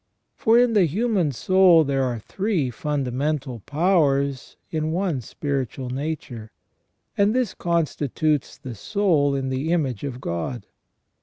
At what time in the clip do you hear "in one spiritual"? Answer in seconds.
4.71-5.91